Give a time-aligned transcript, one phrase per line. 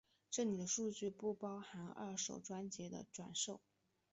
[0.31, 3.61] 这里的数据不包含二手专辑的转售。